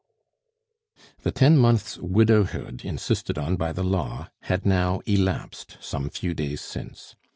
The 1.21 1.29
ten 1.29 1.59
months' 1.59 1.99
widowhood 1.99 2.83
insisted 2.83 3.37
on 3.37 3.55
by 3.55 3.71
the 3.71 3.83
law 3.83 4.31
had 4.45 4.65
now 4.65 5.01
elapsed 5.05 5.77
some 5.79 6.09
few 6.09 6.33
days 6.33 6.61
since. 6.61 7.15